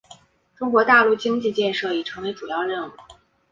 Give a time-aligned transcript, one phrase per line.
[0.55, 2.91] 中国大陆经济建设已成为主要任务。